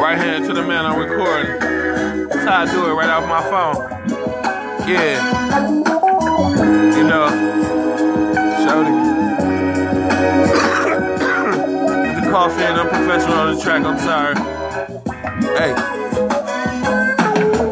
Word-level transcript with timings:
Right 0.00 0.16
hand 0.16 0.44
to 0.46 0.52
the 0.52 0.62
man 0.62 0.86
I'm 0.86 0.98
recording. 0.98 1.58
That's 2.28 2.44
how 2.44 2.62
I 2.62 2.70
do 2.70 2.86
it 2.86 2.92
right 2.92 3.10
off 3.10 3.28
my 3.28 3.42
phone. 3.50 3.76
Yeah. 4.88 5.18
You 6.96 7.04
know, 7.04 7.28
Shody. 8.64 8.94
the 12.20 12.30
coffee 12.30 12.62
and 12.62 12.80
I'm 12.80 12.88
professional 12.88 13.38
on 13.38 13.54
the 13.56 13.60
track, 13.60 13.84
I'm 13.84 13.98
sorry. 13.98 14.36
Hey. 15.58 15.74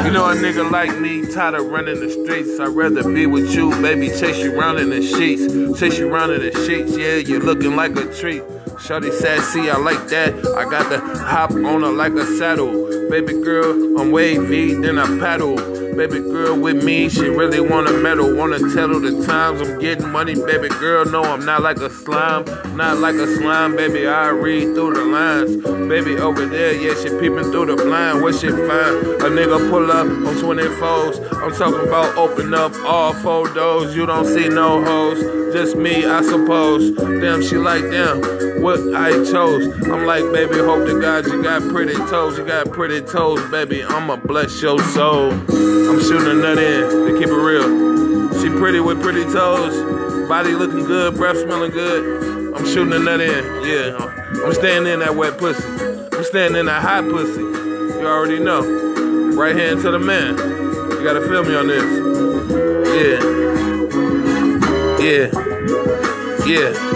You 0.05 0.11
know 0.11 0.29
a 0.29 0.34
nigga 0.34 0.69
like 0.71 0.98
me, 0.98 1.27
tired 1.32 1.55
of 1.55 1.66
running 1.66 2.00
the 2.00 2.11
streets. 2.11 2.59
I'd 2.59 2.69
rather 2.69 3.05
be 3.05 3.27
with 3.27 3.55
you, 3.55 3.71
baby. 3.80 4.09
Chase 4.09 4.39
you 4.39 4.59
round 4.59 4.80
in 4.80 4.91
the 4.91 5.00
sheets. 5.00 5.79
Chase 5.79 5.98
you 5.98 6.09
round 6.12 6.32
in 6.32 6.41
the 6.41 6.53
sheets, 6.66 6.96
yeah, 6.96 7.16
you're 7.16 7.41
looking 7.41 7.77
like 7.77 7.96
a 7.96 8.12
treat. 8.12 8.43
Shorty 8.79 9.11
sassy, 9.12 9.70
I 9.70 9.77
like 9.77 10.09
that. 10.09 10.34
I 10.57 10.64
got 10.64 10.88
the 10.91 10.98
hop 10.98 11.52
on 11.52 11.83
her 11.83 11.92
like 11.92 12.12
a 12.12 12.27
saddle. 12.38 12.88
Baby 13.09 13.34
girl, 13.42 14.01
I'm 14.01 14.10
wavy, 14.10 14.74
then 14.74 14.98
I 14.98 15.06
paddle. 15.19 15.81
Baby 15.96 16.20
girl 16.20 16.59
with 16.59 16.82
me, 16.82 17.10
she 17.10 17.28
really 17.28 17.60
wanna 17.60 17.92
medal. 17.92 18.34
Wanna 18.34 18.59
tell 18.73 18.88
her 18.88 18.98
the 18.98 19.24
times 19.27 19.60
I'm 19.60 19.78
getting 19.78 20.09
money. 20.09 20.34
Baby 20.34 20.68
girl, 20.68 21.05
no, 21.05 21.23
I'm 21.23 21.45
not 21.45 21.60
like 21.60 21.78
a 21.78 21.91
slime. 21.91 22.45
Not 22.77 22.98
like 22.98 23.16
a 23.16 23.27
slime, 23.37 23.77
baby. 23.77 24.06
I 24.06 24.28
read 24.28 24.74
through 24.74 24.95
the 24.95 25.05
lines. 25.05 25.56
Baby 25.88 26.16
over 26.16 26.46
there, 26.46 26.73
yeah, 26.74 26.95
she 26.95 27.10
peeping 27.20 27.51
through 27.52 27.66
the 27.66 27.77
blind. 27.77 28.23
What 28.23 28.34
she 28.37 28.48
find? 28.48 28.96
A 29.23 29.28
nigga 29.28 29.68
pull 29.68 29.91
up 29.91 30.06
on 30.06 30.34
24s. 30.37 31.20
I'm 31.42 31.52
talking 31.52 31.87
about 31.87 32.16
open 32.16 32.54
up 32.54 32.74
all 32.87 33.12
four 33.12 33.48
doors. 33.48 33.95
You 33.95 34.06
don't 34.06 34.24
see 34.24 34.48
no 34.48 34.82
hoes. 34.82 35.23
Just 35.52 35.77
me, 35.77 36.06
I 36.06 36.23
suppose. 36.23 36.93
Damn, 36.93 37.43
she 37.43 37.59
like 37.59 37.82
damn. 37.82 38.23
What 38.62 38.80
I 38.95 39.10
chose. 39.30 39.66
I'm 39.88 40.06
like, 40.06 40.24
baby, 40.32 40.56
hope 40.59 40.87
to 40.87 40.98
God 41.01 41.27
you 41.27 41.43
got 41.43 41.62
pretty 41.62 41.95
toes. 41.95 42.38
You 42.38 42.46
got 42.46 42.70
pretty 42.70 43.02
toes, 43.02 43.43
baby. 43.51 43.82
I'ma 43.82 44.16
bless 44.16 44.63
your 44.63 44.79
soul. 44.95 45.32
I'm 45.93 46.01
shooting 46.01 46.26
a 46.26 46.32
nut 46.32 46.57
in 46.57 46.88
to 47.04 47.18
keep 47.18 47.29
it 47.29 47.35
real. 47.35 47.68
She 48.40 48.48
pretty 48.48 48.80
with 48.80 49.02
pretty 49.02 49.24
toes. 49.24 49.76
Body 50.26 50.54
looking 50.54 50.87
good, 50.87 51.15
breath 51.16 51.37
smelling 51.37 51.71
good. 51.71 52.54
I'm 52.54 52.65
shooting 52.65 52.95
a 52.95 52.98
nut 52.98 53.21
in. 53.21 53.45
Yeah. 53.62 53.98
I'm 54.43 54.54
staying 54.54 54.87
in 54.87 55.01
that 55.01 55.15
wet 55.15 55.37
pussy. 55.37 55.63
I'm 56.16 56.24
staying 56.24 56.57
in 56.57 56.65
that 56.65 56.80
hot 56.80 57.04
pussy. 57.04 57.43
You 57.43 58.07
already 58.07 58.38
know. 58.38 58.63
Right 59.35 59.54
hand 59.54 59.82
to 59.82 59.90
the 59.90 59.98
man. 59.98 60.38
You 60.38 61.04
gotta 61.04 61.20
feel 61.29 61.45
me 61.45 61.54
on 61.54 61.66
this. 61.66 61.85
Yeah. 62.96 63.20
Yeah. 64.98 65.31
Yeah. 66.47 66.91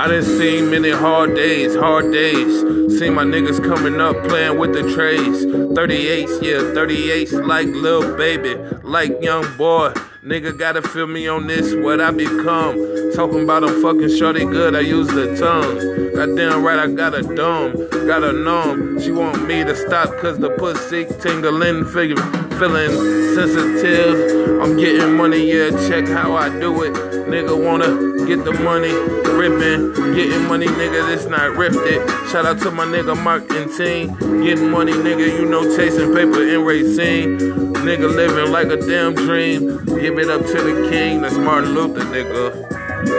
I 0.00 0.06
done 0.06 0.22
seen 0.22 0.70
many 0.70 0.90
hard 0.90 1.34
days, 1.34 1.74
hard 1.74 2.12
days. 2.12 2.60
See 3.00 3.10
my 3.10 3.24
niggas 3.24 3.60
coming 3.64 4.00
up 4.00 4.16
playing 4.28 4.56
with 4.56 4.72
the 4.72 4.94
trays. 4.94 5.44
38s, 5.44 6.40
yeah, 6.40 6.58
38s 6.72 7.44
like 7.44 7.66
little 7.66 8.16
baby, 8.16 8.54
like 8.84 9.20
young 9.20 9.44
boy. 9.56 9.92
Nigga 10.22 10.56
gotta 10.56 10.82
feel 10.82 11.08
me 11.08 11.26
on 11.26 11.48
this, 11.48 11.74
what 11.74 12.00
I 12.00 12.12
become. 12.12 12.76
Talking 13.16 13.42
about 13.42 13.64
I'm 13.64 13.82
fucking 13.82 14.16
shorty 14.16 14.44
good, 14.44 14.76
I 14.76 14.80
use 14.80 15.08
the 15.08 15.36
tongue. 15.36 16.14
Goddamn 16.14 16.62
right, 16.62 16.78
I 16.78 16.86
got 16.92 17.14
a 17.14 17.22
dome, 17.22 17.72
got 18.06 18.22
a 18.22 18.32
numb. 18.32 19.00
She 19.00 19.10
want 19.10 19.48
me 19.48 19.64
to 19.64 19.74
stop 19.74 20.16
cause 20.18 20.38
the 20.38 20.50
pussy 20.50 21.06
tingling, 21.20 21.86
figure, 21.86 22.22
feeling 22.58 22.90
sensitive. 23.34 24.60
I'm 24.60 24.76
getting 24.76 25.16
money, 25.16 25.46
yeah, 25.52 25.70
check 25.88 26.08
how 26.08 26.34
I 26.34 26.48
do 26.48 26.82
it. 26.82 26.92
Nigga 27.28 27.56
wanna 27.56 28.26
get 28.26 28.44
the 28.44 28.52
money, 28.52 28.92
ripping, 29.38 29.92
getting 30.14 30.48
money, 30.48 30.66
nigga, 30.66 31.06
this 31.06 31.26
not 31.26 31.56
rifted. 31.56 32.02
Shout 32.30 32.46
out 32.46 32.58
to 32.62 32.72
my 32.72 32.84
nigga 32.84 33.16
Mark 33.22 33.48
and 33.50 33.70
team. 33.72 34.16
Getting 34.42 34.70
money, 34.70 34.92
nigga, 34.92 35.38
you 35.38 35.46
know, 35.46 35.62
chasing 35.76 36.12
paper 36.12 36.42
in 36.42 36.64
racing. 36.64 37.38
Nigga 37.86 38.12
living 38.12 38.50
like 38.50 38.66
a 38.66 38.76
damn 38.76 39.14
dream. 39.14 39.84
Give 39.84 40.18
it 40.18 40.28
up 40.28 40.44
to 40.44 40.54
the 40.54 40.88
king, 40.90 41.22
that's 41.22 41.36
Martin 41.36 41.74
Luther, 41.74 42.00
nigga. 42.00 42.66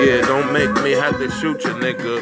Yeah, 0.05 0.22
don't 0.28 0.51
make 0.51 0.72
me 0.83 0.91
have 0.91 1.17
to 1.17 1.31
shoot 1.31 1.63
you, 1.63 1.72
nigga. 1.75 2.19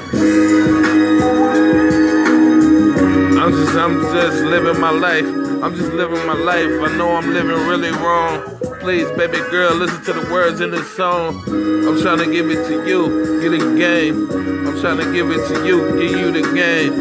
I'm 3.48 3.54
just, 3.54 3.78
I'm 3.78 4.02
just 4.14 4.44
living 4.44 4.82
my 4.82 4.90
life. 4.90 5.24
I'm 5.64 5.74
just 5.74 5.94
living 5.94 6.28
my 6.28 6.34
life. 6.34 6.70
I 6.82 6.98
know 6.98 7.16
I'm 7.16 7.32
living 7.34 7.56
really 7.66 7.92
wrong. 7.92 8.44
Please, 8.82 9.10
baby 9.12 9.38
girl, 9.50 9.74
listen 9.74 10.04
to 10.04 10.12
the 10.20 10.30
words 10.30 10.60
in 10.60 10.70
this 10.70 10.94
song. 10.98 11.42
I'm 11.48 11.98
trying 12.02 12.18
to 12.18 12.30
give 12.30 12.52
it 12.52 12.68
to 12.68 12.86
you, 12.86 13.40
get 13.40 13.54
a 13.54 13.78
game. 13.78 14.30
I'm 14.68 14.78
trying 14.82 14.98
to 14.98 15.14
give 15.14 15.32
it 15.32 15.48
to 15.48 15.66
you, 15.66 15.80
give 15.98 16.20
you 16.20 16.30
the 16.30 16.54
game. 16.54 16.92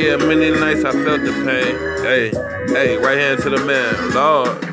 Yeah, 0.00 0.24
many 0.24 0.52
nights 0.52 0.84
I 0.84 0.92
felt 0.92 1.22
the 1.22 1.32
pain. 1.44 1.74
Hey, 2.04 2.30
hey, 2.72 2.96
right 2.98 3.18
hand 3.18 3.42
to 3.42 3.50
the 3.50 3.64
man, 3.66 4.14
Lord. 4.14 4.71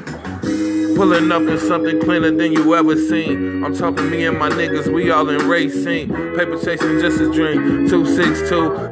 Pulling 0.95 1.31
up 1.31 1.43
in 1.43 1.57
something 1.57 2.01
cleaner 2.01 2.31
than 2.31 2.51
you 2.51 2.75
ever 2.75 2.95
seen. 2.97 3.63
I'm 3.63 3.75
talking 3.75 4.09
me 4.09 4.25
and 4.25 4.37
my 4.37 4.49
niggas, 4.49 4.93
we 4.93 5.11
all 5.11 5.29
in 5.29 5.47
racing. 5.47 6.09
Paper 6.35 6.57
chasing 6.57 6.99
just 6.99 7.21
a 7.21 7.31
dream. 7.31 7.87
262 7.87 8.49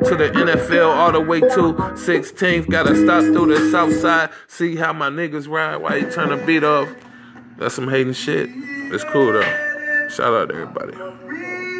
to 0.09 0.15
the 0.15 0.29
NFL, 0.29 0.95
all 0.95 1.11
the 1.11 1.19
way 1.19 1.41
to 1.41 1.47
16th. 1.47 2.69
Gotta 2.69 2.95
stop 2.95 3.23
through 3.23 3.53
the 3.53 3.71
south 3.71 3.93
side, 3.93 4.29
see 4.47 4.75
how 4.75 4.93
my 4.93 5.09
niggas 5.09 5.49
ride 5.49 5.77
Why 5.77 5.97
you 5.97 6.11
turn 6.11 6.29
the 6.29 6.37
beat 6.45 6.63
off. 6.63 6.89
That's 7.57 7.75
some 7.75 7.89
hating 7.89 8.13
shit. 8.13 8.49
It's 8.93 9.03
cool 9.05 9.33
though. 9.33 10.07
Shout 10.09 10.33
out 10.33 10.49
to 10.49 10.55
everybody. 10.55 11.56